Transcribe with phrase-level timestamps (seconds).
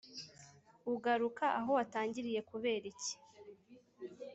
[0.93, 3.11] ugaruka aho watangiriye kuberiki